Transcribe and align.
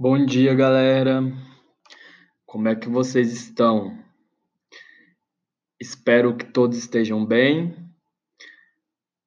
Bom 0.00 0.24
dia, 0.24 0.54
galera. 0.54 1.24
Como 2.46 2.68
é 2.68 2.76
que 2.76 2.88
vocês 2.88 3.32
estão? 3.32 3.98
Espero 5.80 6.36
que 6.36 6.44
todos 6.44 6.78
estejam 6.78 7.26
bem. 7.26 7.74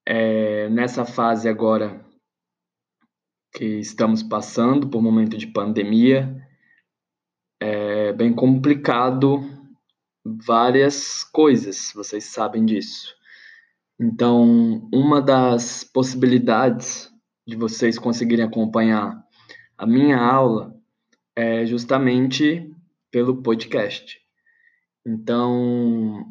É, 0.07 0.69
nessa 0.69 1.03
fase 1.03 1.49
agora 1.49 2.01
que 3.53 3.65
estamos 3.65 4.23
passando 4.23 4.87
por 4.87 5.01
momento 5.01 5.37
de 5.37 5.45
pandemia, 5.45 6.41
é 7.59 8.13
bem 8.13 8.33
complicado 8.33 9.41
várias 10.23 11.21
coisas, 11.21 11.91
vocês 11.93 12.23
sabem 12.23 12.63
disso. 12.65 13.13
Então, 13.99 14.87
uma 14.93 15.21
das 15.21 15.83
possibilidades 15.83 17.11
de 17.45 17.57
vocês 17.57 17.99
conseguirem 17.99 18.45
acompanhar 18.45 19.21
a 19.81 19.87
minha 19.87 20.19
aula 20.19 20.79
é 21.35 21.65
justamente 21.65 22.71
pelo 23.09 23.41
podcast. 23.41 24.21
Então, 25.03 26.23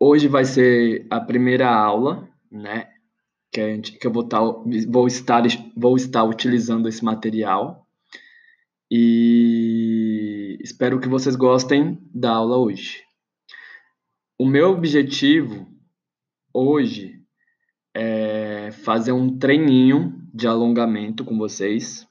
hoje 0.00 0.26
vai 0.26 0.46
ser 0.46 1.06
a 1.10 1.20
primeira 1.20 1.68
aula, 1.68 2.26
né? 2.50 2.88
Que, 3.52 3.60
a 3.60 3.68
gente, 3.68 3.92
que 3.98 4.06
eu 4.06 4.10
vou, 4.10 4.24
tá, 4.26 4.40
vou, 4.88 5.06
estar, 5.06 5.42
vou 5.76 5.96
estar 5.96 6.24
utilizando 6.24 6.88
esse 6.88 7.04
material. 7.04 7.86
E 8.90 10.56
espero 10.62 10.98
que 10.98 11.10
vocês 11.10 11.36
gostem 11.36 11.98
da 12.14 12.30
aula 12.30 12.56
hoje. 12.56 13.02
O 14.38 14.46
meu 14.46 14.70
objetivo 14.70 15.68
hoje 16.54 17.20
é 17.94 18.70
fazer 18.70 19.12
um 19.12 19.38
treininho 19.38 20.26
de 20.32 20.48
alongamento 20.48 21.22
com 21.22 21.36
vocês 21.36 22.10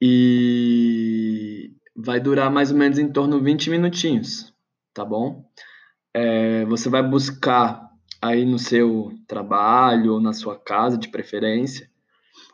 e 0.00 1.72
vai 1.94 2.18
durar 2.18 2.50
mais 2.50 2.70
ou 2.70 2.78
menos 2.78 2.98
em 2.98 3.12
torno 3.12 3.38
de 3.38 3.44
20 3.44 3.70
minutinhos, 3.70 4.52
tá 4.94 5.04
bom? 5.04 5.44
É, 6.14 6.64
você 6.64 6.88
vai 6.88 7.02
buscar 7.02 7.90
aí 8.22 8.44
no 8.44 8.58
seu 8.58 9.12
trabalho 9.26 10.14
ou 10.14 10.20
na 10.20 10.32
sua 10.32 10.58
casa, 10.58 10.96
de 10.96 11.08
preferência, 11.08 11.88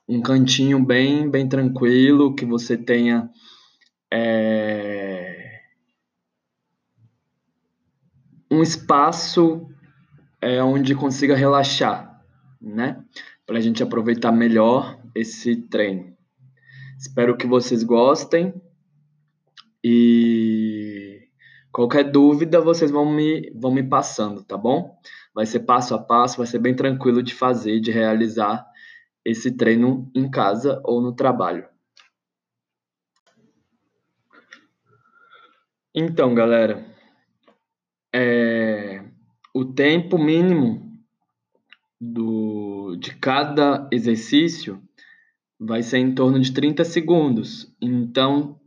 um 0.09 0.21
cantinho 0.21 0.85
bem, 0.85 1.29
bem 1.31 1.49
tranquilo, 1.49 2.35
que 2.35 2.45
você 2.45 2.77
tenha 2.77 3.31
é, 4.13 5.61
um 8.51 8.63
espaço 8.63 9.69
é, 10.41 10.63
onde 10.63 10.95
consiga 10.95 11.35
relaxar, 11.35 12.23
né? 12.61 13.03
Para 13.45 13.59
a 13.59 13.61
gente 13.61 13.83
aproveitar 13.83 14.33
melhor 14.33 15.01
esse 15.15 15.57
treino. 15.57 16.16
Espero 17.07 17.37
que 17.37 17.47
vocês 17.47 17.85
gostem 17.85 18.53
e 19.83 21.29
qualquer 21.71 22.11
dúvida 22.11 22.61
vocês 22.61 22.91
vão 22.91 23.09
me, 23.09 23.49
vão 23.55 23.73
me 23.73 23.89
passando, 23.89 24.43
tá 24.43 24.57
bom? 24.57 24.99
Vai 25.33 25.47
ser 25.47 25.61
passo 25.61 25.95
a 25.95 26.03
passo, 26.03 26.39
vai 26.39 26.49
ser 26.49 26.59
bem 26.59 26.75
tranquilo 26.75 27.23
de 27.23 27.33
fazer, 27.33 27.79
de 27.79 27.93
realizar 27.93 28.67
esse 29.25 29.57
treino 29.57 30.11
em 30.17 30.29
casa 30.29 30.83
ou 30.85 31.01
no 31.01 31.15
trabalho. 31.15 31.69
Então, 35.95 36.35
galera, 36.35 36.85
é, 38.13 39.05
o 39.55 39.65
tempo 39.65 40.19
mínimo 40.19 40.93
do, 42.01 42.97
de 42.97 43.15
cada 43.15 43.89
exercício 43.93 44.83
vai 45.59 45.83
ser 45.83 45.99
em 45.99 46.15
torno 46.15 46.39
de 46.39 46.53
30 46.53 46.85
segundos. 46.85 47.75
Então, 47.81 48.61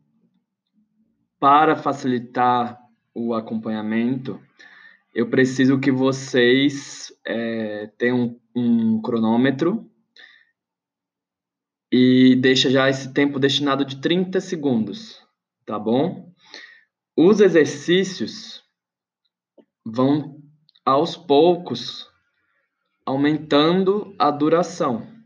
para 1.40 1.76
facilitar 1.76 2.80
o 3.14 3.34
acompanhamento, 3.34 4.40
eu 5.14 5.30
preciso 5.30 5.80
que 5.80 5.92
vocês 5.92 7.12
é, 7.26 7.88
tenham 7.98 8.40
um, 8.56 8.96
um 8.96 9.02
cronômetro 9.02 9.90
e 11.92 12.36
deixa 12.36 12.70
já 12.70 12.90
esse 12.90 13.14
tempo 13.14 13.40
destinado 13.40 13.84
de 13.84 14.00
30 14.00 14.40
segundos, 14.40 15.22
tá 15.66 15.80
bom? 15.80 16.32
Os 17.18 17.42
exercícios 17.42 18.64
vão 19.86 20.42
aos 20.86 21.18
poucos 21.18 22.08
aumentando 23.06 24.16
a 24.20 24.30
duração. 24.30 25.19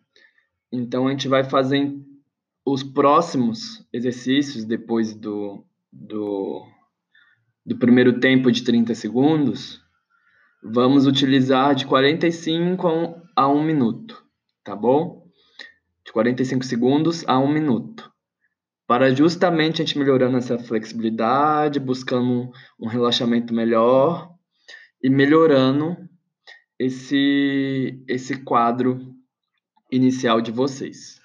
Então 0.76 1.08
a 1.08 1.12
gente 1.12 1.28
vai 1.28 1.44
fazer 1.44 1.96
os 2.66 2.82
próximos 2.82 3.86
exercícios 3.94 4.66
depois 4.66 5.14
do, 5.14 5.64
do, 5.92 6.66
do 7.64 7.78
primeiro 7.78 8.20
tempo 8.20 8.52
de 8.52 8.64
30 8.64 8.96
segundos. 8.96 9.80
Vamos 10.64 11.06
utilizar 11.06 11.76
de 11.76 11.86
45 11.86 13.22
a 13.36 13.48
1 13.48 13.64
minuto, 13.64 14.26
tá 14.64 14.76
bom? 14.76 15.28
De 16.04 16.12
45 16.12 16.66
segundos 16.66 17.24
a 17.28 17.38
1 17.38 17.48
minuto. 17.54 18.12
Para 18.88 19.14
justamente 19.14 19.80
a 19.80 19.86
gente 19.86 20.00
melhorando 20.00 20.38
essa 20.38 20.58
flexibilidade, 20.58 21.80
buscando 21.80 22.52
um 22.80 22.88
relaxamento 22.88 23.54
melhor 23.54 24.34
e 25.04 25.08
melhorando 25.08 25.98
esse, 26.80 28.04
esse 28.08 28.44
quadro 28.44 29.13
inicial 29.96 30.42
de 30.42 30.52
vocês. 30.52 31.22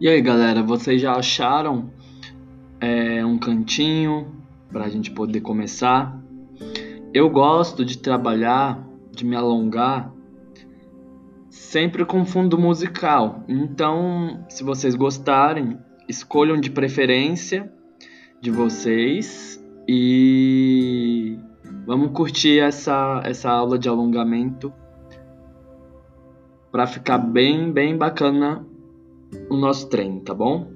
E 0.00 0.08
aí, 0.08 0.22
galera, 0.22 0.62
vocês 0.62 1.02
já 1.02 1.12
acharam 1.12 1.92
é, 2.80 3.24
um 3.24 3.36
cantinho 3.36 4.32
para 4.72 4.84
a 4.84 4.88
gente 4.88 5.10
poder 5.10 5.40
começar? 5.40 6.18
Eu 7.12 7.28
gosto 7.28 7.84
de 7.84 7.98
trabalhar, 7.98 8.82
de 9.10 9.26
me 9.26 9.34
alongar 9.36 10.14
sempre 11.50 12.04
com 12.04 12.24
fundo 12.24 12.56
musical. 12.56 13.44
Então, 13.48 14.46
se 14.48 14.62
vocês 14.62 14.94
gostarem, 14.94 15.76
escolham 16.08 16.58
de 16.58 16.70
preferência 16.70 17.70
de 18.40 18.50
vocês 18.50 19.59
e 19.92 21.36
vamos 21.84 22.12
curtir 22.12 22.60
essa, 22.60 23.22
essa 23.24 23.50
aula 23.50 23.76
de 23.76 23.88
alongamento 23.88 24.72
para 26.70 26.86
ficar 26.86 27.18
bem, 27.18 27.72
bem 27.72 27.98
bacana 27.98 28.64
o 29.48 29.56
nosso 29.56 29.88
treino, 29.88 30.20
tá 30.20 30.32
bom? 30.32 30.70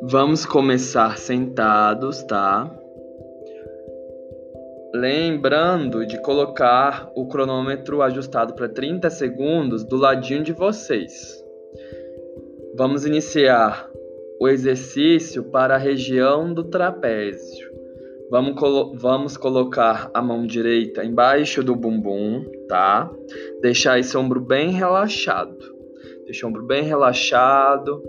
Vamos 0.00 0.46
começar 0.46 1.18
sentados, 1.18 2.22
tá? 2.22 2.77
Lembrando 4.98 6.04
de 6.04 6.20
colocar 6.22 7.08
o 7.14 7.28
cronômetro 7.28 8.02
ajustado 8.02 8.52
para 8.54 8.68
30 8.68 9.08
segundos 9.10 9.84
do 9.84 9.96
ladinho 9.96 10.42
de 10.42 10.52
vocês. 10.52 11.40
Vamos 12.76 13.06
iniciar 13.06 13.88
o 14.40 14.48
exercício 14.48 15.44
para 15.44 15.76
a 15.76 15.78
região 15.78 16.52
do 16.52 16.64
trapézio. 16.64 17.70
Vamos, 18.28 18.58
colo 18.58 18.92
vamos 18.96 19.36
colocar 19.36 20.10
a 20.12 20.20
mão 20.20 20.44
direita 20.44 21.04
embaixo 21.04 21.62
do 21.62 21.76
bumbum, 21.76 22.44
tá? 22.66 23.08
Deixar 23.62 24.00
esse 24.00 24.16
ombro 24.16 24.40
bem 24.40 24.70
relaxado. 24.70 25.76
Deixa 26.24 26.44
o 26.44 26.48
ombro 26.48 26.66
bem 26.66 26.82
relaxado 26.82 28.02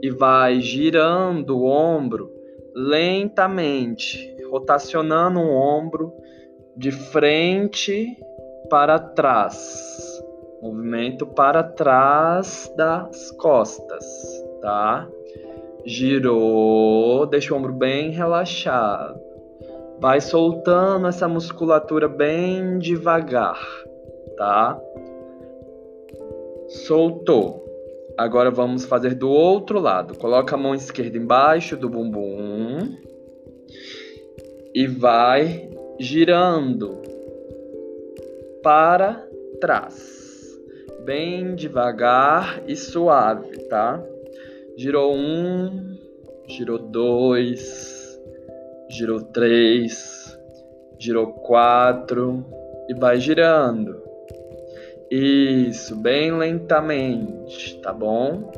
e 0.00 0.08
vai 0.08 0.60
girando 0.60 1.58
o 1.58 1.64
ombro 1.64 2.30
lentamente, 2.76 4.32
rotacionando 4.50 5.38
o 5.40 5.50
ombro 5.50 6.12
de 6.76 6.92
frente 6.92 8.16
para 8.70 8.98
trás. 8.98 10.22
Movimento 10.62 11.26
para 11.26 11.62
trás 11.62 12.72
das 12.76 13.30
costas, 13.32 14.04
tá? 14.60 15.08
Girou, 15.84 17.26
deixa 17.26 17.54
o 17.54 17.56
ombro 17.56 17.72
bem 17.72 18.10
relaxado. 18.10 19.20
Vai 20.00 20.20
soltando 20.20 21.06
essa 21.06 21.28
musculatura 21.28 22.08
bem 22.08 22.78
devagar, 22.78 23.60
tá? 24.36 24.80
Soltou. 26.68 27.64
Agora 28.16 28.50
vamos 28.50 28.84
fazer 28.84 29.14
do 29.14 29.30
outro 29.30 29.78
lado. 29.78 30.16
Coloca 30.18 30.54
a 30.54 30.58
mão 30.58 30.74
esquerda 30.74 31.16
embaixo 31.16 31.76
do 31.76 31.88
bumbum 31.88 32.96
e 34.74 34.86
vai 34.86 35.70
girando 35.98 37.00
para 38.62 39.26
trás. 39.60 40.16
Bem 41.04 41.54
devagar 41.54 42.62
e 42.66 42.76
suave, 42.76 43.58
tá? 43.68 44.02
Girou 44.76 45.14
um, 45.14 45.96
girou 46.46 46.78
dois, 46.78 48.20
girou 48.90 49.20
três, 49.20 50.38
girou 50.98 51.32
quatro 51.32 52.44
e 52.88 52.94
vai 52.94 53.18
girando. 53.18 54.02
Isso, 55.10 55.96
bem 55.96 56.36
lentamente, 56.36 57.80
tá 57.80 57.92
bom? 57.92 58.52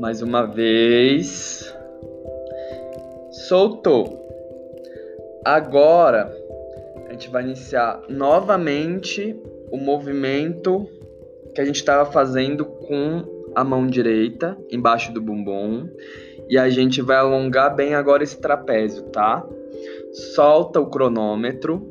Mais 0.00 0.20
uma 0.22 0.44
vez. 0.46 1.72
Soltou. 3.50 4.30
Agora 5.44 6.32
a 7.08 7.10
gente 7.10 7.28
vai 7.30 7.42
iniciar 7.42 8.00
novamente 8.08 9.36
o 9.72 9.76
movimento 9.76 10.88
que 11.52 11.60
a 11.60 11.64
gente 11.64 11.74
estava 11.74 12.08
fazendo 12.12 12.64
com 12.64 13.24
a 13.52 13.64
mão 13.64 13.88
direita 13.88 14.56
embaixo 14.70 15.12
do 15.12 15.20
bumbum 15.20 15.88
e 16.48 16.56
a 16.56 16.70
gente 16.70 17.02
vai 17.02 17.16
alongar 17.16 17.74
bem 17.74 17.92
agora 17.92 18.22
esse 18.22 18.40
trapézio, 18.40 19.02
tá? 19.06 19.44
Solta 20.12 20.78
o 20.78 20.86
cronômetro 20.86 21.84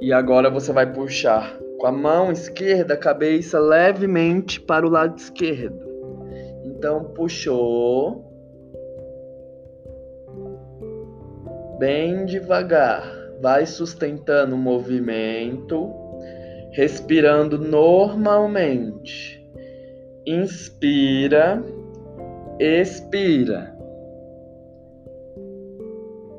e 0.00 0.12
agora 0.12 0.48
você 0.48 0.72
vai 0.72 0.92
puxar 0.92 1.58
com 1.76 1.88
a 1.88 1.92
mão 1.92 2.30
esquerda 2.30 2.94
a 2.94 2.96
cabeça 2.96 3.58
levemente 3.58 4.60
para 4.60 4.86
o 4.86 4.90
lado 4.90 5.18
esquerdo. 5.18 5.84
Então 6.64 7.02
puxou 7.02 8.27
bem 11.78 12.26
devagar, 12.26 13.02
vai 13.40 13.64
sustentando 13.64 14.54
o 14.54 14.58
movimento, 14.58 15.94
respirando 16.72 17.58
normalmente. 17.58 19.40
Inspira, 20.26 21.62
expira. 22.58 23.76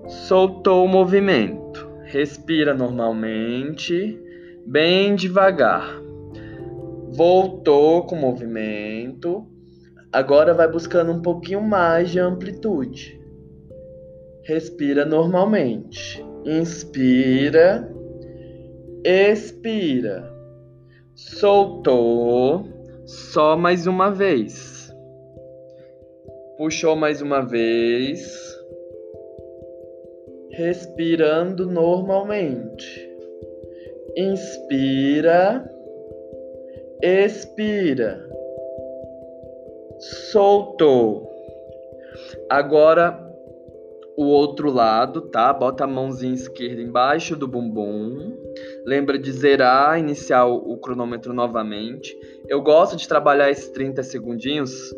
Soltou 0.08 0.86
o 0.86 0.88
movimento. 0.88 1.88
Respira 2.04 2.74
normalmente, 2.74 4.20
bem 4.66 5.16
devagar. 5.16 6.02
Voltou 7.12 8.04
com 8.06 8.16
o 8.16 8.20
movimento. 8.20 9.48
Agora 10.12 10.56
vai 10.56 10.68
buscando 10.68 11.12
um 11.12 11.22
pouquinho 11.22 11.62
mais 11.62 12.10
de 12.10 12.20
amplitude. 12.20 13.19
Respira 14.50 15.06
normalmente. 15.06 16.26
Inspira. 16.44 17.88
Expira. 19.06 20.28
Soltou. 21.14 22.66
Só 23.06 23.56
mais 23.56 23.86
uma 23.86 24.10
vez. 24.10 24.92
Puxou 26.58 26.96
mais 26.96 27.22
uma 27.22 27.46
vez. 27.46 28.28
Respirando 30.54 31.68
normalmente. 31.68 33.08
Inspira. 34.18 35.64
Expira. 37.04 38.28
Soltou. 40.32 41.30
Agora 42.50 43.29
o 44.20 44.26
outro 44.26 44.70
lado, 44.70 45.22
tá? 45.22 45.54
Bota 45.54 45.86
a 45.86 45.88
mãozinha 45.88 46.34
esquerda 46.34 46.82
embaixo 46.82 47.38
do 47.38 47.48
bumbum. 47.48 48.36
Lembra 48.86 49.18
de 49.18 49.32
zerar, 49.32 49.98
iniciar 49.98 50.46
o 50.46 50.76
cronômetro 50.76 51.32
novamente. 51.32 52.20
Eu 52.50 52.62
gosto 52.62 52.98
de 52.98 53.08
trabalhar 53.08 53.50
esses 53.50 53.70
30 53.70 54.04
segundinhos 54.04 54.94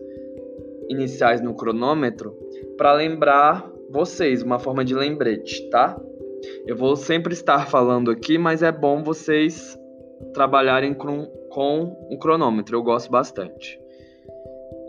iniciais 0.89 1.39
no 1.39 1.53
cronômetro 1.53 2.35
para 2.75 2.93
lembrar 2.93 3.71
vocês, 3.91 4.41
uma 4.41 4.57
forma 4.57 4.83
de 4.83 4.95
lembrete, 4.95 5.69
tá? 5.69 6.01
Eu 6.65 6.75
vou 6.75 6.95
sempre 6.95 7.33
estar 7.33 7.69
falando 7.69 8.09
aqui, 8.09 8.39
mas 8.39 8.63
é 8.63 8.71
bom 8.71 9.03
vocês 9.03 9.77
trabalharem 10.33 10.95
com, 10.95 11.27
com 11.51 11.95
o 12.09 12.17
cronômetro. 12.17 12.75
Eu 12.75 12.81
gosto 12.81 13.11
bastante. 13.11 13.79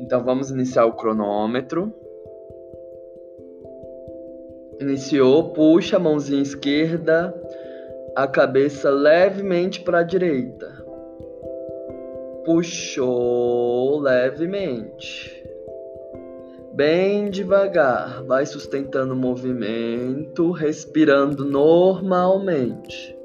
Então 0.01 0.25
vamos 0.25 0.51
iniciar 0.51 0.87
o 0.87 0.95
cronômetro. 0.95 1.93
Iniciou, 4.81 5.51
puxa 5.51 5.97
a 5.97 6.01
mãozinha 6.01 6.43
esquerda, 6.43 7.35
a 8.17 8.27
cabeça 8.27 8.91
levemente 8.91 9.81
para 9.81 10.01
a 10.01 10.03
direita. 10.03 10.71
Puxou 12.45 14.01
levemente. 14.01 15.43
Bem 16.75 17.31
devagar, 17.31 18.25
vai 18.25 18.47
sustentando 18.47 19.13
o 19.13 19.17
movimento, 19.17 20.51
respirando 20.51 21.45
normalmente. 21.45 23.22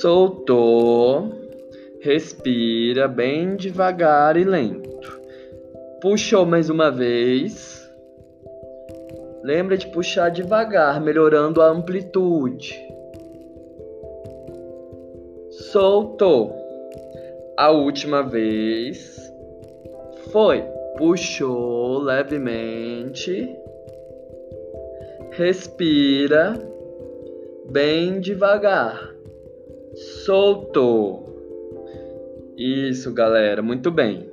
Soltou. 0.00 1.30
Respira 2.00 3.06
bem 3.06 3.54
devagar 3.54 4.34
e 4.38 4.44
lento. 4.44 5.20
Puxou 6.00 6.46
mais 6.46 6.70
uma 6.70 6.90
vez. 6.90 7.86
Lembra 9.42 9.76
de 9.76 9.88
puxar 9.88 10.30
devagar, 10.30 11.02
melhorando 11.02 11.60
a 11.60 11.68
amplitude. 11.68 12.74
Soltou. 15.50 16.54
A 17.58 17.70
última 17.70 18.22
vez. 18.22 19.30
Foi. 20.32 20.62
Puxou 20.96 21.98
levemente. 21.98 23.54
Respira 25.32 26.54
bem 27.70 28.18
devagar. 28.18 29.09
Soltou. 30.00 31.26
Isso, 32.56 33.12
galera, 33.12 33.60
muito 33.60 33.90
bem. 33.90 34.30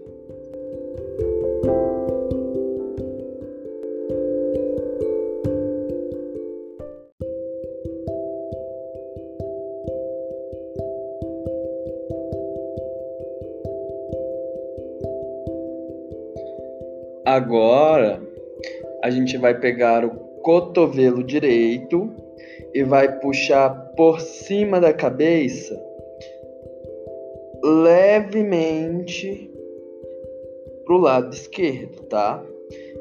Agora 17.26 18.22
a 19.04 19.10
gente 19.10 19.38
vai 19.38 19.54
pegar 19.60 20.06
o 20.06 20.12
cotovelo 20.42 21.22
direito 21.22 22.27
e 22.78 22.84
vai 22.84 23.20
puxar 23.20 23.72
por 23.96 24.22
cima 24.22 24.80
da 24.80 24.94
cabeça 24.94 25.84
levemente 27.64 29.52
para 30.86 30.96
o 30.96 31.00
lado 31.00 31.34
esquerdo, 31.34 32.04
tá? 32.04 32.46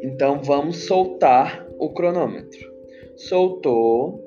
Então 0.01 0.41
vamos 0.43 0.87
soltar 0.87 1.69
o 1.79 1.91
cronômetro. 1.91 2.73
Soltou, 3.17 4.19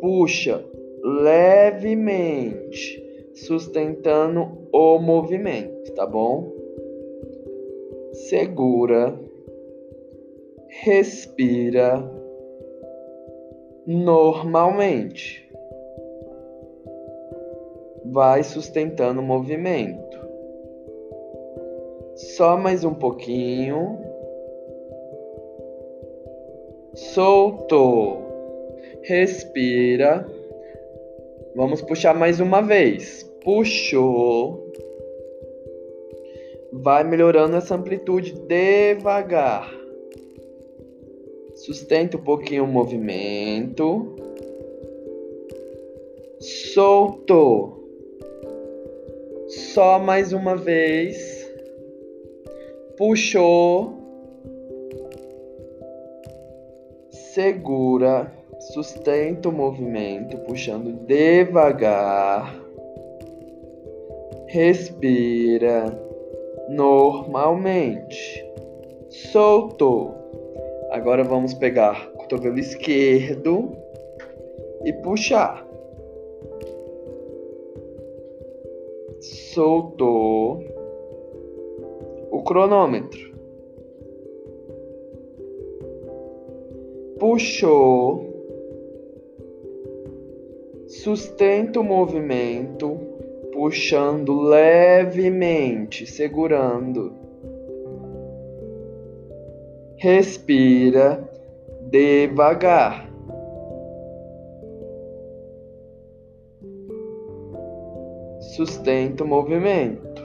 puxa 0.00 0.64
levemente, 1.02 3.02
sustentando 3.34 4.68
o 4.72 5.00
movimento, 5.00 5.92
tá 5.94 6.06
bom? 6.06 6.54
Segura, 8.12 9.18
respira 10.68 12.08
normalmente. 13.86 15.44
Vai 18.04 18.42
sustentando 18.42 19.20
o 19.20 19.24
movimento. 19.24 20.18
Só 22.14 22.56
mais 22.56 22.84
um 22.84 22.94
pouquinho. 22.94 23.98
Soltou. 26.94 28.22
Respira. 29.02 30.26
Vamos 31.56 31.82
puxar 31.82 32.14
mais 32.14 32.40
uma 32.40 32.60
vez. 32.60 33.22
Puxou. 33.42 34.72
Vai 36.72 37.04
melhorando 37.04 37.56
essa 37.56 37.74
amplitude 37.74 38.32
devagar. 38.32 39.83
Sustenta 41.64 42.18
um 42.18 42.20
pouquinho 42.20 42.64
o 42.64 42.66
movimento. 42.66 44.14
Soltou. 46.38 47.88
Só 49.48 49.98
mais 49.98 50.34
uma 50.34 50.56
vez. 50.56 51.50
puxou, 52.98 53.94
segura, 57.10 58.30
sustenta 58.74 59.48
o 59.48 59.52
movimento, 59.52 60.36
puxando 60.40 60.92
devagar, 61.06 62.54
respira 64.48 65.98
normalmente, 66.68 68.44
soltou. 69.08 70.23
Agora 70.94 71.24
vamos 71.24 71.52
pegar 71.52 72.08
o 72.14 72.18
cotovelo 72.18 72.56
esquerdo 72.56 73.76
e 74.84 74.92
puxar. 74.92 75.66
Soltou 79.20 80.60
o 82.30 82.44
cronômetro. 82.44 83.34
Puxou. 87.18 88.32
Sustenta 90.86 91.80
o 91.80 91.82
movimento, 91.82 93.00
puxando 93.52 94.42
levemente, 94.42 96.06
segurando. 96.06 97.23
Respira 100.04 101.26
devagar. 101.90 103.08
Sustenta 108.54 109.24
o 109.24 109.26
movimento. 109.26 110.22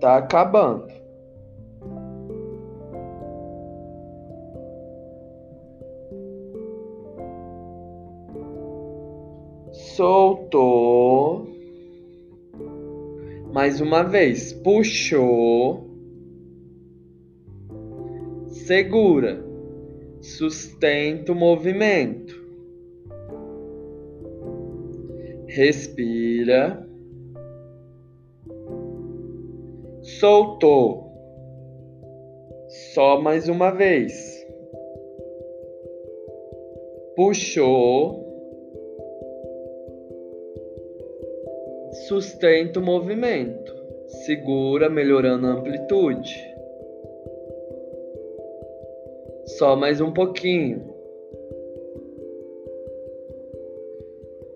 Tá 0.00 0.16
acabando. 0.16 0.86
soltou. 9.72 11.46
Mais 13.52 13.78
uma 13.82 14.02
vez, 14.04 14.54
puxou. 14.54 15.85
Segura. 18.64 19.44
Sustenta 20.20 21.32
o 21.32 21.34
movimento. 21.34 22.34
Respira. 25.46 26.84
Soltou. 30.02 31.12
Só 32.94 33.20
mais 33.20 33.48
uma 33.48 33.70
vez. 33.70 34.12
Puxou 37.14 38.26
Sustenta 42.06 42.78
o 42.78 42.82
movimento. 42.84 43.74
Segura, 44.24 44.88
melhorando 44.88 45.46
a 45.46 45.50
amplitude. 45.50 46.55
Só 49.58 49.74
mais 49.74 50.02
um 50.02 50.12
pouquinho. 50.12 50.82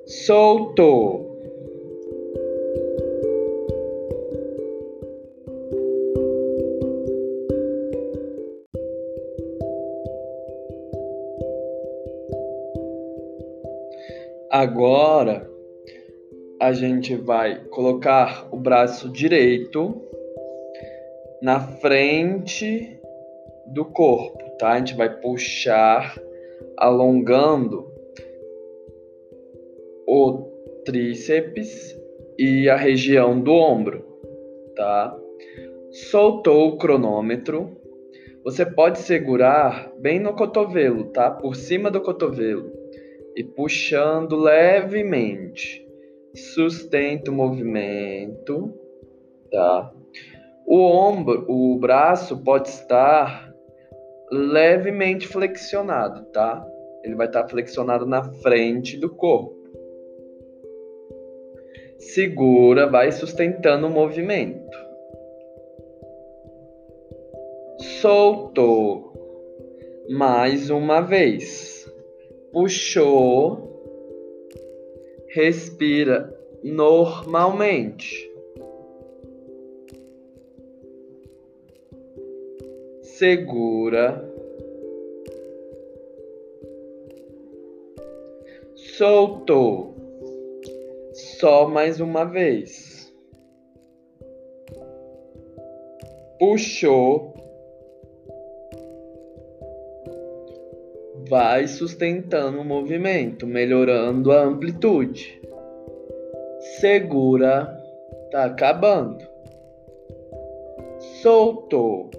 Soltou. 0.05 1.41
Agora 14.51 15.51
a 16.61 16.75
gente 16.75 17.17
vai 17.17 17.65
colocar 17.71 18.49
o 18.53 18.59
braço 18.59 19.09
direito 19.09 19.99
na 21.41 21.59
frente 21.59 23.00
do 23.71 23.85
corpo, 23.85 24.39
tá? 24.59 24.73
A 24.73 24.79
gente 24.79 24.95
vai 24.95 25.09
puxar 25.21 26.15
alongando 26.77 27.91
o 30.07 30.51
tríceps 30.85 31.97
e 32.39 32.69
a 32.69 32.77
região 32.77 33.41
do 33.41 33.53
ombro, 33.53 34.05
tá? 34.75 35.17
Soltou 36.11 36.69
o 36.69 36.79
cronômetro. 36.79 37.77
Você 38.45 38.65
pode 38.65 38.99
segurar 38.99 39.93
bem 39.99 40.19
no 40.19 40.35
cotovelo, 40.35 41.05
tá? 41.07 41.31
Por 41.31 41.55
cima 41.55 41.91
do 41.91 42.01
cotovelo 42.01 42.73
e 43.37 43.45
puxando 43.45 44.37
levemente 44.37 45.87
sustenta 46.35 47.31
o 47.31 47.35
movimento, 47.35 48.73
tá? 49.51 49.93
O 50.67 50.79
ombro, 50.79 51.45
o 51.49 51.79
braço 51.79 52.37
pode 52.39 52.69
estar 52.69 53.50
levemente 54.31 55.27
flexionado, 55.27 56.25
tá? 56.27 56.67
Ele 57.05 57.15
vai 57.15 57.27
estar 57.27 57.49
flexionado 57.49 58.07
na 58.07 58.23
frente 58.23 58.97
do 58.97 59.09
corpo. 59.09 59.57
Segura, 61.99 62.87
vai 62.89 63.13
sustentando 63.13 63.87
o 63.87 63.91
movimento. 63.91 64.79
Soltou. 68.01 69.11
Mais 70.09 70.71
uma 70.71 71.01
vez. 71.01 71.89
Puxou 72.53 73.71
respira 75.31 76.37
normalmente. 76.63 78.30
Segura. 83.21 84.25
Soltou. 88.75 89.95
Só 91.13 91.69
mais 91.69 92.01
uma 92.01 92.25
vez. 92.25 93.13
Puxou 96.39 97.35
vai 101.29 101.69
sustentando 101.69 102.63
o 102.63 102.65
movimento, 102.65 103.47
melhorando 103.47 104.33
a 104.33 104.45
amplitude. 104.45 105.39
Segura, 106.81 107.69
tá 108.31 108.47
acabando. 108.47 109.23
Soltou. 111.21 112.11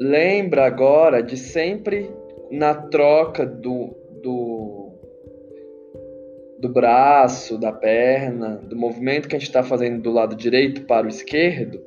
Lembra 0.00 0.64
agora 0.64 1.22
de 1.22 1.36
sempre 1.36 2.10
na 2.50 2.74
troca 2.74 3.46
do, 3.46 3.96
do, 4.22 4.92
do 6.58 6.68
braço, 6.68 7.58
da 7.58 7.72
perna, 7.72 8.56
do 8.56 8.76
movimento 8.76 9.28
que 9.28 9.36
a 9.36 9.38
gente 9.38 9.48
está 9.48 9.62
fazendo 9.62 10.02
do 10.02 10.10
lado 10.10 10.34
direito 10.34 10.84
para 10.86 11.06
o 11.06 11.08
esquerdo, 11.08 11.80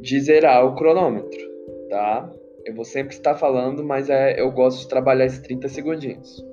de 0.00 0.20
zerar 0.20 0.66
o 0.66 0.74
cronômetro, 0.74 1.40
tá? 1.88 2.30
Eu 2.64 2.74
vou 2.74 2.84
sempre 2.84 3.14
estar 3.14 3.34
falando, 3.34 3.82
mas 3.84 4.08
é, 4.08 4.40
eu 4.40 4.50
gosto 4.52 4.80
de 4.80 4.88
trabalhar 4.88 5.26
esses 5.26 5.40
30 5.40 5.68
segundinhos. 5.68 6.44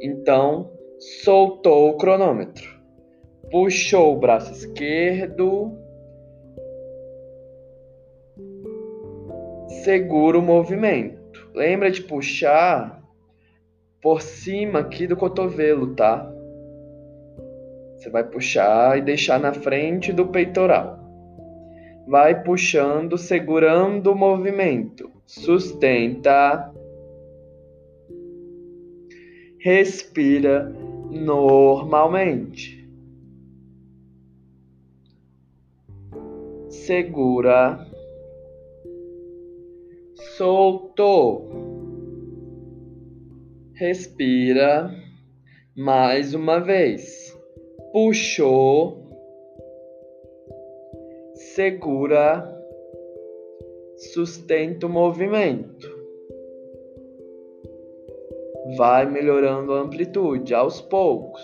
Então, 0.00 0.70
soltou 1.22 1.90
o 1.90 1.96
cronômetro. 1.96 2.68
Puxou 3.50 4.14
o 4.14 4.18
braço 4.18 4.52
esquerdo. 4.52 5.83
Segura 9.84 10.38
o 10.38 10.42
movimento. 10.42 11.48
Lembra 11.54 11.90
de 11.90 12.02
puxar 12.02 13.02
por 14.02 14.20
cima 14.20 14.80
aqui 14.80 15.06
do 15.06 15.16
cotovelo, 15.16 15.94
tá? 15.94 16.28
Você 17.96 18.10
vai 18.10 18.24
puxar 18.24 18.98
e 18.98 19.02
deixar 19.02 19.38
na 19.38 19.52
frente 19.52 20.12
do 20.12 20.26
peitoral 20.26 21.04
vai 22.06 22.42
puxando, 22.42 23.16
segurando 23.16 24.12
o 24.12 24.16
movimento. 24.16 25.10
Sustenta. 25.26 26.72
Respira 29.58 30.70
normalmente. 31.10 32.84
Segura. 36.68 37.93
Soltou. 40.36 41.48
Respira 43.74 44.90
mais 45.76 46.34
uma 46.34 46.58
vez. 46.58 47.36
Puxou 47.92 49.04
segura, 51.54 52.52
sustenta 54.12 54.86
o 54.86 54.90
movimento. 54.90 55.88
Vai 58.76 59.08
melhorando 59.08 59.72
a 59.72 59.80
amplitude 59.82 60.52
aos 60.52 60.80
poucos. 60.80 61.42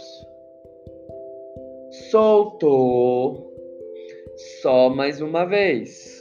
Soltou. 2.11 3.55
Só 4.63 4.89
mais 4.89 5.21
uma 5.21 5.45
vez. 5.45 6.20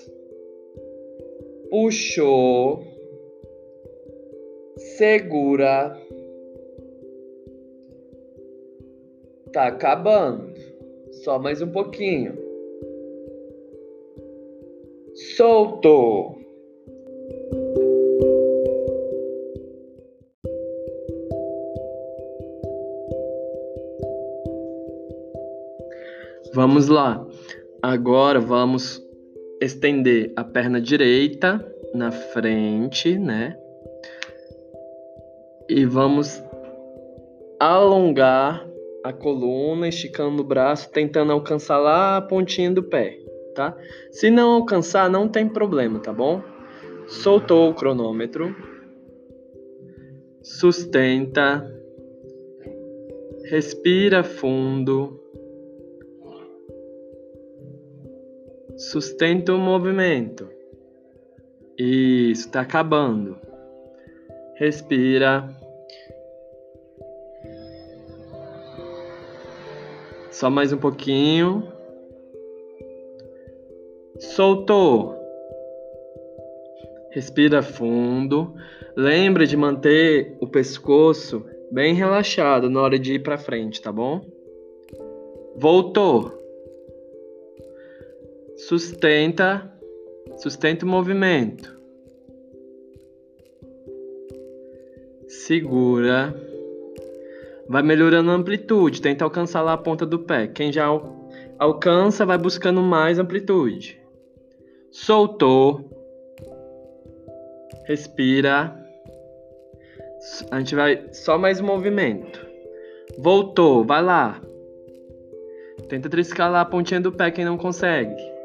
Puxou. 1.69 2.83
Segura. 4.97 5.95
Tá 9.51 9.67
acabando. 9.67 10.53
Só 11.23 11.39
mais 11.39 11.61
um 11.61 11.71
pouquinho. 11.71 12.37
Soltou. 15.35 16.37
Vamos 26.53 26.87
lá. 26.87 27.25
Agora 27.81 28.39
vamos 28.39 29.08
estender 29.61 30.31
a 30.35 30.43
perna 30.43 30.79
direita 30.79 31.65
na 31.93 32.11
frente, 32.11 33.17
né? 33.17 33.57
E 35.67 35.85
vamos 35.85 36.41
alongar 37.59 38.65
a 39.03 39.13
coluna, 39.13 39.87
esticando 39.87 40.41
o 40.41 40.45
braço, 40.45 40.91
tentando 40.91 41.31
alcançar 41.31 41.77
lá 41.77 42.17
a 42.17 42.21
pontinha 42.21 42.71
do 42.71 42.83
pé, 42.83 43.19
tá? 43.53 43.75
Se 44.11 44.29
não 44.29 44.53
alcançar, 44.53 45.09
não 45.09 45.27
tem 45.27 45.47
problema, 45.47 45.99
tá 45.99 46.13
bom? 46.13 46.41
Soltou 47.07 47.69
o 47.69 47.73
cronômetro. 47.73 48.55
Sustenta. 50.41 51.75
Respira 53.45 54.23
fundo. 54.23 55.18
Sustenta 58.79 59.53
o 59.53 59.57
movimento. 59.57 60.47
Isso, 61.77 62.47
está 62.47 62.61
acabando. 62.61 63.37
Respira. 64.55 65.53
Só 70.31 70.49
mais 70.49 70.71
um 70.71 70.77
pouquinho. 70.77 71.67
Soltou. 74.17 75.13
Respira 77.11 77.61
fundo. 77.61 78.53
Lembra 78.95 79.45
de 79.45 79.57
manter 79.57 80.37
o 80.39 80.47
pescoço 80.47 81.45
bem 81.69 81.93
relaxado 81.93 82.69
na 82.69 82.81
hora 82.81 82.97
de 82.97 83.15
ir 83.15 83.19
para 83.19 83.37
frente, 83.37 83.81
tá 83.81 83.91
bom? 83.91 84.21
Voltou. 85.57 86.38
Sustenta. 88.67 89.71
Sustenta 90.37 90.85
o 90.85 90.89
movimento. 90.89 91.79
Segura. 95.27 96.35
Vai 97.69 97.81
melhorando 97.83 98.31
a 98.31 98.33
amplitude, 98.33 99.01
tenta 99.01 99.23
alcançar 99.23 99.61
lá 99.61 99.73
a 99.73 99.77
ponta 99.77 100.05
do 100.05 100.19
pé. 100.19 100.47
Quem 100.47 100.73
já 100.73 100.87
alcança, 101.57 102.25
vai 102.25 102.37
buscando 102.37 102.81
mais 102.81 103.17
amplitude. 103.17 103.97
Soltou. 104.91 105.89
Respira. 107.85 108.75
A 110.51 110.59
gente 110.59 110.75
vai 110.75 111.07
só 111.13 111.37
mais 111.37 111.61
um 111.61 111.65
movimento. 111.65 112.45
Voltou, 113.17 113.85
vai 113.85 114.03
lá. 114.03 114.41
Tenta 115.87 116.09
triscar 116.09 116.51
lá 116.51 116.61
a 116.61 116.65
pontinha 116.65 116.99
do 116.99 117.11
pé 117.11 117.31
quem 117.31 117.45
não 117.45 117.57
consegue. 117.57 118.38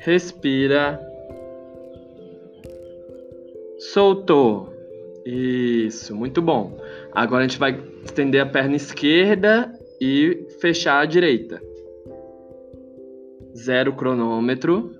Respira. 0.00 0.98
Soltou. 3.78 4.72
Isso, 5.26 6.16
muito 6.16 6.40
bom. 6.40 6.78
Agora 7.12 7.44
a 7.44 7.46
gente 7.46 7.58
vai 7.58 7.78
estender 8.02 8.40
a 8.40 8.46
perna 8.46 8.76
esquerda 8.76 9.70
e 10.00 10.46
fechar 10.58 11.00
a 11.00 11.04
direita. 11.04 11.60
Zero 13.54 13.92
cronômetro. 13.92 14.94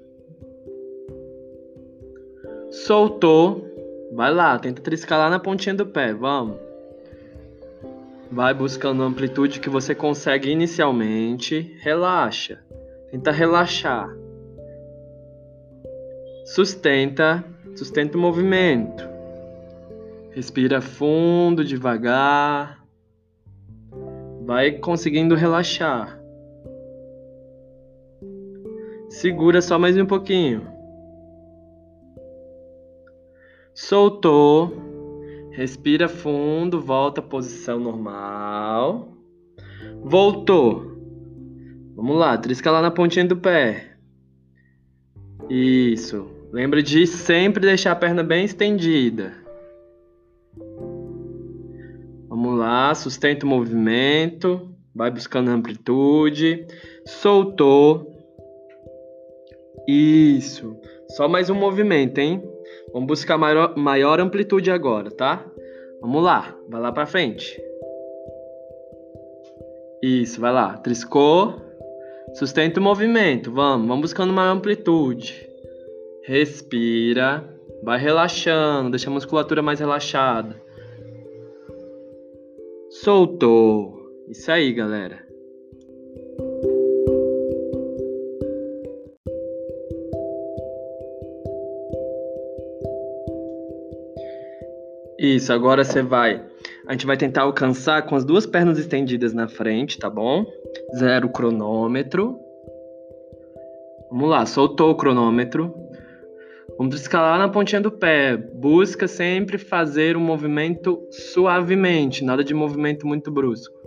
Soltou. 2.70 3.66
Vai 4.12 4.34
lá, 4.34 4.58
tenta 4.58 4.82
triscar 4.82 5.18
lá 5.18 5.30
na 5.30 5.38
pontinha 5.38 5.74
do 5.74 5.86
pé, 5.86 6.12
vamos. 6.12 6.58
Vai 8.30 8.52
buscando 8.52 9.02
a 9.02 9.06
amplitude 9.06 9.60
que 9.60 9.70
você 9.70 9.94
consegue 9.94 10.50
inicialmente. 10.50 11.74
Relaxa. 11.80 12.58
Tenta 13.10 13.30
relaxar. 13.30 14.19
Sustenta. 16.50 17.44
Sustenta 17.76 18.18
o 18.18 18.20
movimento. 18.20 19.08
Respira 20.32 20.80
fundo, 20.80 21.64
devagar. 21.64 22.84
Vai 24.44 24.72
conseguindo 24.72 25.36
relaxar. 25.36 26.20
Segura 29.08 29.62
só 29.62 29.78
mais 29.78 29.96
um 29.96 30.04
pouquinho. 30.04 30.66
Soltou. 33.72 34.72
Respira 35.52 36.08
fundo, 36.08 36.80
volta 36.80 37.20
à 37.20 37.24
posição 37.24 37.78
normal. 37.78 39.06
Voltou. 40.02 40.98
Vamos 41.94 42.16
lá, 42.18 42.36
trisca 42.36 42.72
lá 42.72 42.82
na 42.82 42.90
pontinha 42.90 43.24
do 43.24 43.36
pé. 43.36 43.96
Isso. 45.48 46.39
Lembra 46.52 46.82
de 46.82 47.06
sempre 47.06 47.60
deixar 47.66 47.92
a 47.92 47.96
perna 47.96 48.22
bem 48.22 48.44
estendida. 48.44 49.32
Vamos 52.28 52.58
lá, 52.58 52.94
sustenta 52.94 53.46
o 53.46 53.48
movimento, 53.48 54.68
vai 54.94 55.10
buscando 55.10 55.50
amplitude, 55.50 56.66
soltou. 57.06 58.16
Isso. 59.86 60.76
Só 61.10 61.28
mais 61.28 61.50
um 61.50 61.54
movimento, 61.54 62.18
hein? 62.18 62.42
Vamos 62.92 63.06
buscar 63.06 63.38
maior, 63.38 63.76
maior 63.76 64.20
amplitude 64.20 64.70
agora, 64.70 65.10
tá? 65.10 65.44
Vamos 66.00 66.22
lá, 66.22 66.56
vai 66.68 66.80
lá 66.80 66.90
para 66.90 67.06
frente. 67.06 67.60
Isso, 70.02 70.40
vai 70.40 70.52
lá. 70.52 70.78
Triscou. 70.78 71.60
Sustenta 72.34 72.80
o 72.80 72.82
movimento. 72.82 73.52
Vamos, 73.52 73.86
vamos 73.86 74.02
buscando 74.02 74.32
maior 74.32 74.52
amplitude. 74.52 75.49
Respira. 76.22 77.44
Vai 77.82 77.98
relaxando, 77.98 78.90
deixa 78.90 79.08
a 79.08 79.12
musculatura 79.12 79.62
mais 79.62 79.80
relaxada. 79.80 80.60
Soltou. 82.90 83.98
Isso 84.28 84.50
aí, 84.50 84.72
galera. 84.72 85.30
Isso, 95.18 95.52
agora 95.52 95.84
você 95.84 96.02
vai. 96.02 96.42
A 96.86 96.92
gente 96.92 97.06
vai 97.06 97.16
tentar 97.16 97.42
alcançar 97.42 98.06
com 98.06 98.16
as 98.16 98.24
duas 98.24 98.46
pernas 98.46 98.78
estendidas 98.78 99.34
na 99.34 99.46
frente, 99.46 99.98
tá 99.98 100.08
bom? 100.08 100.46
Zero 100.96 101.28
cronômetro. 101.28 102.40
Vamos 104.10 104.30
lá, 104.30 104.46
soltou 104.46 104.90
o 104.90 104.96
cronômetro. 104.96 105.74
Vamos 106.78 106.94
escalar 106.94 107.38
na 107.38 107.48
pontinha 107.48 107.80
do 107.80 107.90
pé. 107.90 108.36
Busca 108.36 109.06
sempre 109.06 109.58
fazer 109.58 110.16
um 110.16 110.20
movimento 110.20 111.06
suavemente, 111.10 112.24
nada 112.24 112.42
de 112.42 112.54
movimento 112.54 113.06
muito 113.06 113.30
brusco. 113.30 113.78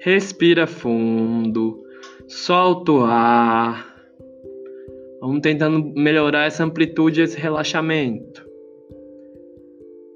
Respira 0.00 0.66
fundo. 0.66 1.82
Solta 2.26 2.92
o 2.92 3.04
ar. 3.04 3.94
Vamos 5.20 5.40
tentando 5.40 5.82
melhorar 5.98 6.46
essa 6.46 6.64
amplitude, 6.64 7.22
esse 7.22 7.38
relaxamento. 7.38 8.46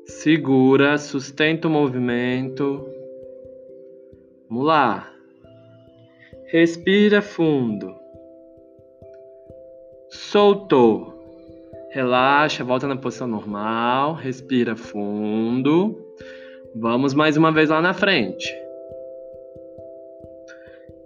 Segura, 0.04 0.98
sustenta 0.98 1.68
o 1.68 1.70
movimento. 1.70 2.86
Vamos 4.48 4.66
lá. 4.66 5.12
Respira 6.46 7.22
fundo. 7.22 7.94
Soltou. 10.10 11.17
Relaxa, 11.98 12.62
volta 12.62 12.86
na 12.86 12.94
posição 12.94 13.26
normal, 13.26 14.14
respira 14.14 14.76
fundo. 14.76 15.98
Vamos 16.72 17.12
mais 17.12 17.36
uma 17.36 17.50
vez 17.50 17.70
lá 17.70 17.82
na 17.82 17.92
frente. 17.92 18.46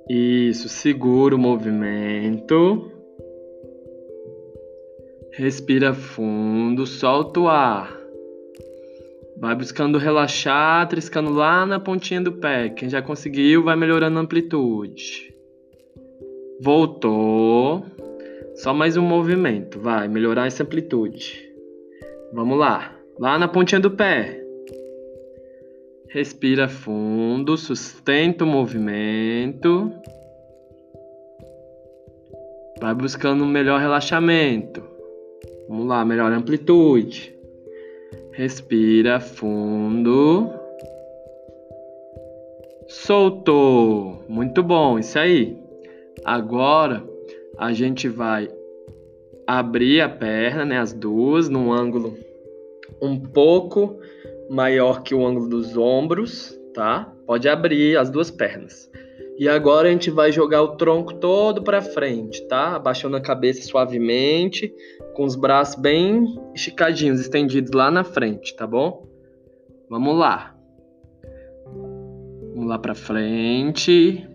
Isso, 0.07 0.69
segura 0.69 1.35
o 1.35 1.39
movimento. 1.39 2.93
Respira 5.33 5.95
fundo, 5.95 6.87
solta 6.87 7.41
o 7.41 7.49
ar. 7.49 7.99
Vai 9.39 9.55
buscando 9.55 9.97
relaxar, 9.97 10.87
triscando 10.89 11.33
lá 11.33 11.65
na 11.65 11.81
pontinha 11.81 12.21
do 12.21 12.33
pé. 12.33 12.69
Quem 12.69 12.91
já 12.91 13.01
conseguiu, 13.01 13.65
vai 13.65 13.77
melhorando 13.77 14.19
a 14.19 14.21
amplitude. 14.21 15.35
Voltou. 16.61 17.83
Só 18.55 18.75
mais 18.75 18.97
um 18.97 19.03
movimento, 19.03 19.81
vai 19.81 20.07
melhorar 20.09 20.47
essa 20.47 20.63
amplitude. 20.63 21.51
Vamos 22.33 22.59
lá. 22.59 22.95
Lá 23.19 23.39
na 23.39 23.49
pontinha 23.49 23.81
do 23.81 23.91
pé. 23.91 24.41
Respira 26.09 26.69
fundo, 26.69 27.57
sustenta 27.57 28.45
o 28.45 28.47
movimento. 28.47 29.91
Vai 32.81 32.95
buscando 32.95 33.43
um 33.43 33.49
melhor 33.49 33.81
relaxamento. 33.81 34.83
Vamos 35.69 35.87
lá, 35.87 36.05
melhor 36.05 36.31
amplitude. 36.31 37.35
Respira 38.33 39.19
fundo. 39.19 40.51
Soltou. 42.87 44.23
Muito 44.29 44.63
bom, 44.63 44.99
isso 44.99 45.19
aí. 45.19 45.57
Agora 46.25 47.12
a 47.63 47.73
gente 47.73 48.09
vai 48.09 48.49
abrir 49.47 50.01
a 50.01 50.09
perna, 50.09 50.65
né, 50.65 50.79
as 50.81 50.93
duas, 50.93 51.49
num 51.49 51.73
ângulo 51.73 52.19
um 53.01 53.19
pouco 53.19 54.01
maior 54.51 55.03
que 55.03 55.15
o 55.15 55.25
ângulo 55.25 55.49
dos 55.49 55.77
ombros, 55.77 56.59
tá? 56.75 57.13
Pode 57.25 57.49
abrir 57.49 57.97
as 57.97 58.11
duas 58.11 58.33
pernas. 58.33 58.91
E 59.39 59.49
agora 59.49 59.89
a 59.89 59.93
gente 59.93 60.11
vai 60.11 60.33
jogar 60.33 60.61
o 60.63 60.77
tronco 60.77 61.15
todo 61.15 61.63
para 61.63 61.81
frente, 61.81 62.43
tá? 62.49 62.75
Abaixando 62.75 63.17
a 63.17 63.21
cabeça 63.21 63.63
suavemente, 63.63 64.75
com 65.15 65.25
os 65.25 65.37
braços 65.37 65.81
bem 65.81 66.37
esticadinhos, 66.53 67.21
estendidos 67.21 67.73
lá 67.73 67.93
na 67.93 68.03
frente, 68.03 68.57
tá 68.57 68.67
bom? 68.67 69.07
Vamos 69.89 70.19
lá. 70.19 70.53
Vamos 72.55 72.69
lá 72.69 72.79
para 72.79 72.95
frente. 72.95 74.29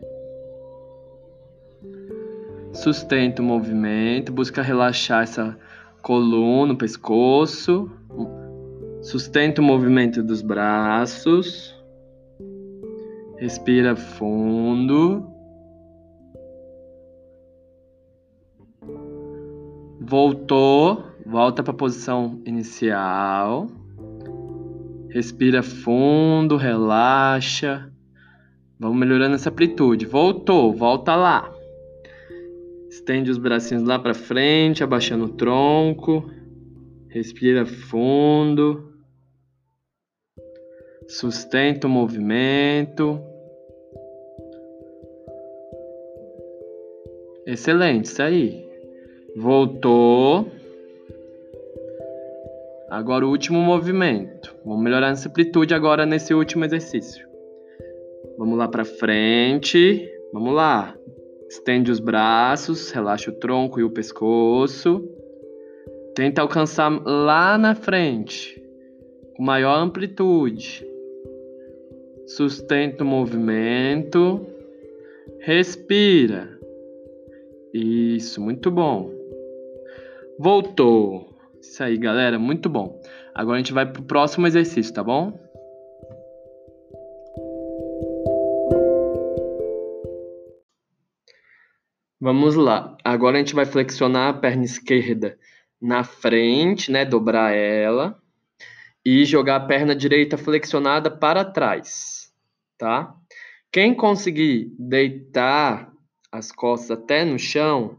Sustenta 2.77 3.41
o 3.41 3.45
movimento, 3.45 4.31
busca 4.31 4.61
relaxar 4.61 5.23
essa 5.23 5.57
coluna, 5.99 6.73
o 6.73 6.77
pescoço. 6.77 7.89
Sustenta 9.01 9.61
o 9.61 9.63
movimento 9.63 10.21
dos 10.21 10.43
braços. 10.43 11.75
Respira 13.37 13.95
fundo. 13.95 15.27
Voltou, 19.99 21.03
volta 21.25 21.63
para 21.63 21.73
a 21.73 21.77
posição 21.77 22.39
inicial. 22.45 23.67
Respira 25.09 25.63
fundo, 25.63 26.57
relaxa. 26.57 27.91
Vamos 28.79 28.99
melhorando 28.99 29.33
essa 29.33 29.49
amplitude. 29.49 30.05
Voltou, 30.05 30.71
volta 30.71 31.15
lá. 31.15 31.56
Estende 32.89 33.29
os 33.29 33.37
bracinhos 33.37 33.83
lá 33.83 33.99
para 33.99 34.13
frente, 34.13 34.83
abaixando 34.83 35.25
o 35.25 35.29
tronco. 35.29 36.29
Respira 37.09 37.65
fundo. 37.65 38.93
Sustenta 41.07 41.87
o 41.87 41.89
movimento. 41.89 43.21
Excelente, 47.45 48.05
isso 48.05 48.21
aí. 48.21 48.67
Voltou. 49.35 50.51
Agora 52.89 53.25
o 53.25 53.29
último 53.29 53.59
movimento. 53.61 54.53
Vamos 54.65 54.83
melhorar 54.83 55.11
essa 55.11 55.29
amplitude 55.29 55.73
agora 55.73 56.05
nesse 56.05 56.33
último 56.33 56.65
exercício. 56.65 57.25
Vamos 58.37 58.57
lá 58.57 58.67
para 58.67 58.83
frente. 58.83 60.09
Vamos 60.33 60.53
lá. 60.53 60.95
Estende 61.49 61.91
os 61.91 61.99
braços, 61.99 62.91
relaxa 62.91 63.31
o 63.31 63.33
tronco 63.33 63.79
e 63.79 63.83
o 63.83 63.89
pescoço. 63.89 65.07
Tenta 66.13 66.41
alcançar 66.41 66.89
lá 67.05 67.57
na 67.57 67.75
frente, 67.75 68.61
com 69.35 69.43
maior 69.43 69.75
amplitude. 69.77 70.85
Sustenta 72.25 73.03
o 73.03 73.07
movimento. 73.07 74.45
Respira. 75.39 76.57
Isso, 77.73 78.41
muito 78.41 78.69
bom. 78.69 79.11
Voltou. 80.37 81.29
Isso 81.61 81.83
aí, 81.83 81.97
galera, 81.97 82.37
muito 82.37 82.67
bom. 82.69 83.01
Agora 83.33 83.57
a 83.57 83.59
gente 83.59 83.73
vai 83.73 83.85
pro 83.85 84.01
próximo 84.01 84.47
exercício, 84.47 84.93
tá 84.93 85.03
bom? 85.03 85.39
Vamos 92.27 92.55
lá. 92.55 92.97
Agora 93.05 93.37
a 93.37 93.39
gente 93.39 93.55
vai 93.55 93.65
flexionar 93.65 94.27
a 94.27 94.37
perna 94.37 94.65
esquerda 94.65 95.39
na 95.81 96.03
frente, 96.03 96.91
né? 96.91 97.05
Dobrar 97.05 97.55
ela 97.55 98.21
e 99.05 99.23
jogar 99.23 99.55
a 99.55 99.65
perna 99.65 99.95
direita 99.95 100.37
flexionada 100.37 101.09
para 101.09 101.45
trás 101.45 102.17
tá? 102.77 103.15
Quem 103.71 103.93
conseguir 103.93 104.73
deitar 104.77 105.89
as 106.29 106.51
costas 106.51 106.91
até 106.91 107.23
no 107.23 107.39
chão, 107.39 107.97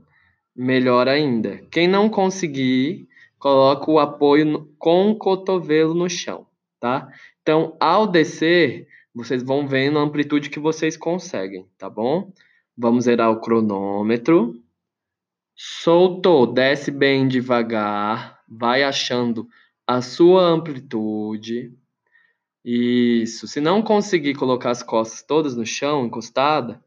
melhor 0.54 1.08
ainda. 1.08 1.62
Quem 1.70 1.88
não 1.88 2.10
conseguir, 2.10 3.08
coloca 3.38 3.90
o 3.90 3.98
apoio 3.98 4.68
com 4.78 5.10
o 5.10 5.16
cotovelo 5.16 5.94
no 5.94 6.10
chão, 6.10 6.46
tá? 6.78 7.08
Então, 7.40 7.74
ao 7.80 8.06
descer, 8.06 8.86
vocês 9.14 9.42
vão 9.42 9.66
vendo 9.66 9.98
a 9.98 10.02
amplitude 10.02 10.50
que 10.50 10.60
vocês 10.60 10.98
conseguem, 10.98 11.66
tá 11.78 11.88
bom? 11.88 12.30
Vamos 12.80 13.06
zerar 13.06 13.32
o 13.32 13.40
cronômetro. 13.40 14.62
Soltou, 15.56 16.46
desce 16.46 16.92
bem 16.92 17.26
devagar, 17.26 18.38
vai 18.48 18.84
achando 18.84 19.48
a 19.84 20.00
sua 20.00 20.42
amplitude. 20.42 21.72
Isso. 22.64 23.48
Se 23.48 23.60
não 23.60 23.82
conseguir 23.82 24.36
colocar 24.36 24.70
as 24.70 24.84
costas 24.84 25.22
todas 25.22 25.56
no 25.56 25.66
chão, 25.66 26.06
encostada, 26.06 26.80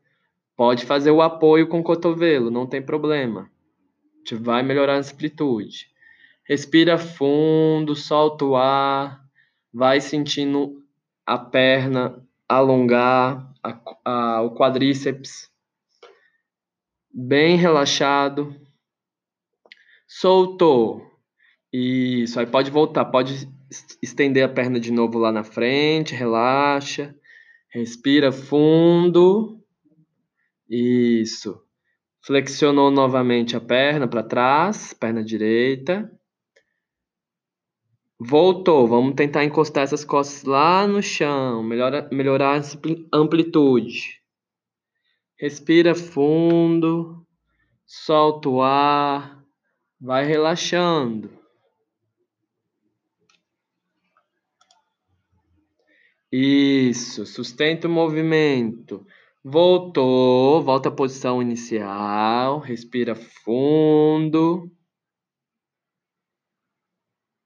pode 0.55 0.85
fazer 0.85 1.11
o 1.11 1.21
apoio 1.21 1.67
com 1.67 1.81
o 1.81 1.83
cotovelo, 1.83 2.49
não 2.49 2.65
tem 2.65 2.81
problema. 2.81 3.51
A 4.15 4.17
gente 4.19 4.35
vai 4.35 4.63
melhorar 4.63 4.95
a 4.95 4.99
amplitude. 4.99 5.87
Respira 6.47 6.97
fundo, 6.97 7.97
solta 7.97 8.45
o 8.45 8.55
ar, 8.55 9.25
vai 9.73 9.99
sentindo 9.99 10.81
a 11.25 11.37
perna 11.37 12.25
alongar, 12.47 13.53
a, 13.61 13.77
a, 14.05 14.41
o 14.41 14.55
quadríceps 14.55 15.50
bem 17.13 17.57
relaxado. 17.57 18.55
Soltou. 20.07 21.09
Isso, 21.71 22.39
aí 22.39 22.45
pode 22.45 22.69
voltar, 22.69 23.05
pode 23.05 23.47
estender 24.01 24.43
a 24.43 24.49
perna 24.49 24.79
de 24.79 24.91
novo 24.91 25.17
lá 25.17 25.31
na 25.31 25.43
frente, 25.43 26.13
relaxa, 26.13 27.15
respira 27.69 28.31
fundo. 28.31 29.63
Isso. 30.69 31.61
Flexionou 32.23 32.91
novamente 32.91 33.55
a 33.55 33.61
perna 33.61 34.07
para 34.07 34.21
trás, 34.21 34.93
perna 34.93 35.23
direita. 35.23 36.11
Voltou, 38.19 38.87
vamos 38.87 39.15
tentar 39.15 39.43
encostar 39.43 39.83
essas 39.83 40.05
costas 40.05 40.43
lá 40.43 40.85
no 40.85 41.01
chão, 41.01 41.63
melhora, 41.63 42.07
melhorar 42.11 42.61
a 42.61 43.17
amplitude. 43.17 44.20
Respira 45.41 45.95
fundo, 45.95 47.25
solta 47.83 48.47
o 48.47 48.61
ar, 48.61 49.43
vai 49.99 50.23
relaxando. 50.23 51.31
Isso, 56.31 57.25
sustenta 57.25 57.87
o 57.87 57.91
movimento. 57.91 59.03
Voltou, 59.43 60.61
volta 60.61 60.89
à 60.89 60.91
posição 60.91 61.41
inicial, 61.41 62.59
respira 62.59 63.15
fundo. 63.15 64.71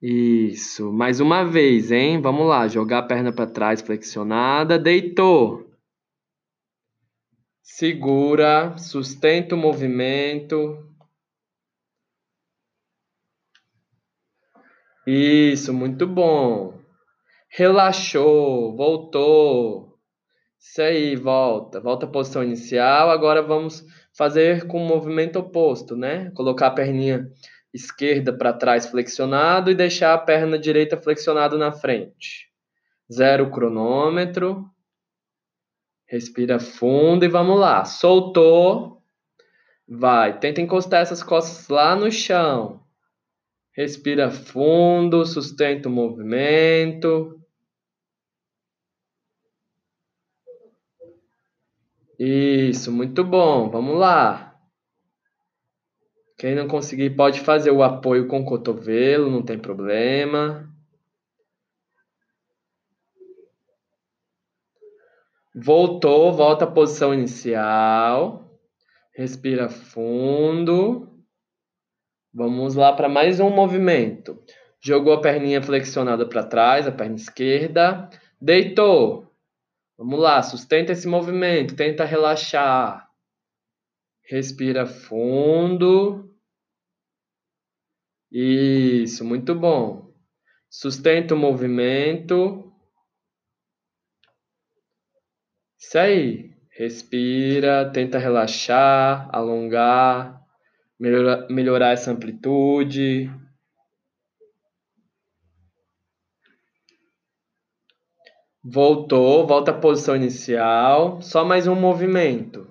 Isso, 0.01 0.91
mais 0.91 1.21
uma 1.21 1.45
vez, 1.45 1.93
hein? 1.93 2.19
Vamos 2.19 2.45
lá, 2.45 2.67
jogar 2.67 2.99
a 2.99 3.03
perna 3.03 3.31
para 3.31 3.49
trás 3.49 3.81
flexionada, 3.81 4.77
deitou. 4.77 5.74
Segura, 7.65 8.77
sustenta 8.77 9.55
o 9.55 9.57
movimento. 9.57 10.87
Isso, 15.05 15.73
muito 15.73 16.07
bom 16.07 16.85
relaxou, 17.55 18.75
voltou. 18.75 19.97
Isso 20.59 20.81
aí, 20.81 21.15
volta. 21.15 21.79
Volta 21.79 22.05
à 22.05 22.09
posição 22.09 22.43
inicial. 22.43 23.09
Agora 23.09 23.41
vamos 23.41 23.85
fazer 24.17 24.67
com 24.67 24.83
o 24.83 24.87
movimento 24.87 25.39
oposto, 25.39 25.95
né? 25.95 26.31
Colocar 26.35 26.67
a 26.67 26.71
perninha 26.71 27.29
esquerda 27.73 28.33
para 28.37 28.51
trás 28.51 28.87
flexionado 28.87 29.71
e 29.71 29.75
deixar 29.75 30.13
a 30.13 30.17
perna 30.17 30.59
direita 30.59 30.97
flexionada 30.97 31.57
na 31.57 31.71
frente. 31.71 32.49
Zero 33.11 33.49
cronômetro. 33.49 34.65
Respira 36.07 36.59
fundo 36.59 37.25
e 37.25 37.27
vamos 37.27 37.59
lá. 37.59 37.83
Soltou. 37.85 39.01
Vai. 39.87 40.39
Tenta 40.39 40.61
encostar 40.61 41.01
essas 41.01 41.23
costas 41.23 41.67
lá 41.67 41.95
no 41.95 42.11
chão. 42.11 42.83
Respira 43.73 44.31
fundo, 44.31 45.25
sustenta 45.25 45.89
o 45.89 45.91
movimento. 45.91 47.39
Isso, 52.17 52.91
muito 52.91 53.23
bom. 53.23 53.69
Vamos 53.69 53.97
lá. 53.99 54.55
Quem 56.37 56.55
não 56.55 56.67
conseguir 56.67 57.15
pode 57.15 57.39
fazer 57.41 57.71
o 57.71 57.83
apoio 57.83 58.27
com 58.27 58.41
o 58.41 58.45
cotovelo, 58.45 59.31
não 59.31 59.41
tem 59.41 59.57
problema. 59.57 60.69
Voltou, 65.57 66.33
volta 66.33 66.65
à 66.65 66.67
posição 66.69 67.13
inicial. 67.13 68.59
Respira 69.15 69.69
fundo. 69.69 71.23
Vamos 72.33 72.75
lá 72.75 72.91
para 72.91 73.07
mais 73.07 73.39
um 73.39 73.49
movimento. 73.49 74.37
Jogou 74.81 75.13
a 75.13 75.21
perninha 75.21 75.61
flexionada 75.61 76.27
para 76.27 76.43
trás, 76.43 76.85
a 76.85 76.91
perna 76.91 77.15
esquerda. 77.15 78.09
Deitou. 78.41 79.33
Vamos 79.97 80.19
lá, 80.19 80.43
sustenta 80.43 80.91
esse 80.91 81.07
movimento, 81.07 81.73
tenta 81.73 82.03
relaxar. 82.03 83.09
Respira 84.27 84.85
fundo. 84.85 86.35
Isso, 88.29 89.23
muito 89.23 89.55
bom. 89.55 90.13
Sustenta 90.69 91.33
o 91.33 91.37
movimento. 91.37 92.74
Isso 95.85 95.97
aí. 95.99 96.51
Respira, 96.71 97.89
tenta 97.93 98.17
relaxar, 98.17 99.29
alongar 99.31 100.45
melhorar, 100.99 101.47
melhorar 101.49 101.91
essa 101.91 102.11
amplitude. 102.11 103.31
Voltou, 108.63 109.45
volta 109.45 109.71
à 109.71 109.79
posição 109.79 110.15
inicial. 110.15 111.21
Só 111.21 111.45
mais 111.45 111.67
um 111.67 111.75
movimento. 111.75 112.67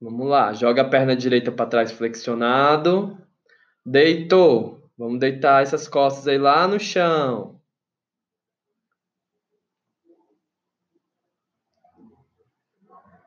Vamos 0.00 0.26
lá, 0.26 0.52
joga 0.52 0.82
a 0.82 0.88
perna 0.88 1.16
direita 1.16 1.52
para 1.52 1.70
trás 1.70 1.92
flexionado. 1.92 3.16
Deitou. 3.86 4.82
Vamos 4.98 5.18
deitar 5.18 5.62
essas 5.62 5.88
costas 5.88 6.26
aí 6.26 6.36
lá 6.36 6.68
no 6.68 6.78
chão. 6.78 7.60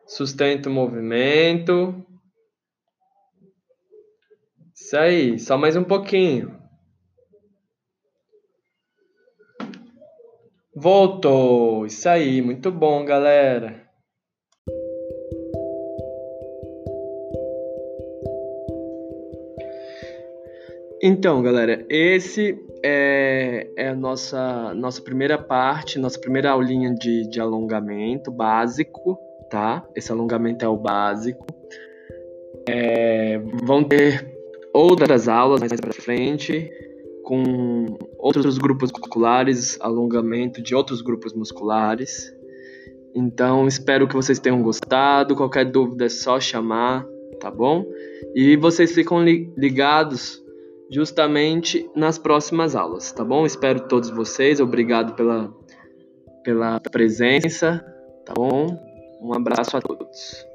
Sustenta 0.08 0.70
o 0.70 0.72
movimento. 0.72 1.94
Isso 4.74 4.96
aí, 4.96 5.38
só 5.38 5.58
mais 5.58 5.76
um 5.76 5.84
pouquinho. 5.84 6.58
Voltou. 10.74 11.86
Isso 11.86 12.08
aí, 12.08 12.42
muito 12.42 12.72
bom, 12.72 13.04
galera. 13.04 13.86
Então, 21.04 21.44
galera, 21.44 21.86
esse 21.90 22.58
é, 22.82 23.70
é, 23.76 23.90
a 23.90 23.96
nossa, 23.96 24.74
nossa 24.74 25.02
primeira 25.02 25.38
parte, 25.38 26.00
nossa 26.00 26.18
primeira 26.18 26.52
aulinha 26.52 26.94
de, 26.94 27.28
de 27.28 27.42
alongamento 27.42 28.32
básico 28.32 29.27
tá? 29.50 29.86
Esse 29.96 30.12
alongamento 30.12 30.64
é 30.64 30.68
o 30.68 30.78
básico. 30.78 31.46
É, 32.68 33.40
vão 33.64 33.84
ter 33.84 34.38
outras 34.74 35.28
aulas 35.28 35.60
mais 35.60 35.74
para 35.80 35.94
frente 35.94 36.70
com 37.24 37.98
outros 38.18 38.58
grupos 38.58 38.90
musculares, 38.92 39.78
alongamento 39.82 40.62
de 40.62 40.74
outros 40.74 41.02
grupos 41.02 41.34
musculares. 41.34 42.34
Então, 43.14 43.68
espero 43.68 44.08
que 44.08 44.16
vocês 44.16 44.40
tenham 44.40 44.62
gostado. 44.62 45.36
Qualquer 45.36 45.66
dúvida 45.66 46.06
é 46.06 46.10
só 46.10 46.40
chamar, 46.40 47.06
tá 47.40 47.52
bom? 47.52 47.86
E 48.34 48.56
vocês 48.56 48.94
ficam 48.94 49.22
ligados 49.24 50.42
justamente 50.90 51.90
nas 51.94 52.18
próximas 52.18 52.76
aulas, 52.76 53.12
tá 53.12 53.26
bom? 53.26 53.46
Espero 53.46 53.88
todos 53.88 54.10
vocês. 54.10 54.62
Obrigado 54.62 55.14
pela, 55.16 55.54
pela 56.44 56.80
presença, 56.80 57.84
tá 58.26 58.34
bom? 58.34 58.87
Um 59.20 59.34
abraço 59.34 59.76
a 59.78 59.82
todos. 59.82 60.47